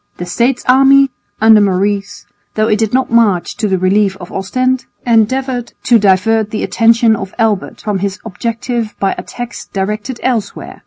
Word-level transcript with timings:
The 0.17 0.25
States' 0.25 0.65
army 0.67 1.11
under 1.39 1.61
Maurice, 1.61 2.25
though 2.55 2.67
it 2.67 2.79
did 2.79 2.91
not 2.91 3.11
march 3.11 3.55
to 3.57 3.67
the 3.67 3.77
relief 3.77 4.17
of 4.17 4.31
Ostend, 4.31 4.85
endeavoured 5.05 5.73
to 5.83 5.99
divert 5.99 6.49
the 6.49 6.63
attention 6.63 7.15
of 7.15 7.35
Albert 7.37 7.79
from 7.81 7.99
his 7.99 8.17
objective 8.25 8.95
by 8.99 9.13
attacks 9.19 9.65
directed 9.67 10.19
elsewhere. 10.23 10.79